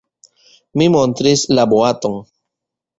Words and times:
Mi 0.81 0.87
montris 0.95 1.47
la 1.55 1.69
boaton. 1.77 2.21